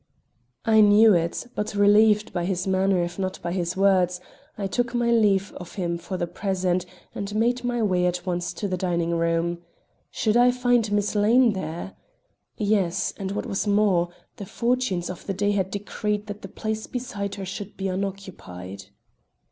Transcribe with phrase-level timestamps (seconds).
[0.65, 4.19] I knew it, but, relieved by his manner if not by his words,
[4.57, 8.51] I took my leave of him for the present and made my way at once
[8.53, 9.59] to the dining room.
[10.09, 11.93] Should I find Miss Lane there?
[12.57, 16.87] Yes, and what was more, the fortunes of the day had decreed that the place
[16.87, 18.85] beside her should be unoccupied.